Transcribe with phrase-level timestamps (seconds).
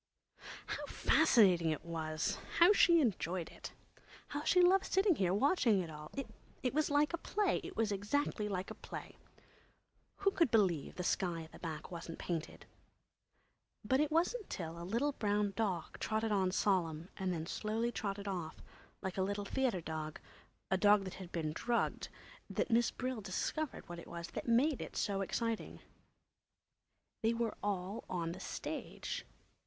[0.41, 2.39] Oh, how fascinating it was!
[2.57, 3.71] How she enjoyed it!
[4.29, 6.11] How she loved sitting here, watching it all!
[6.63, 7.61] It was like a play.
[7.63, 9.15] It was exactly like a play.
[10.15, 12.65] Who could believe the sky at the back wasn't painted?
[13.85, 18.27] But it wasn't till a little brown dog trotted on solemn and then slowly trotted
[18.27, 18.55] off,
[19.03, 20.19] like a little "theatre" dog,
[20.71, 22.09] a little dog that had been drugged,
[22.49, 25.79] that Miss Brill discovered what it was that made it so exciting.
[27.21, 29.27] They were all on the stage.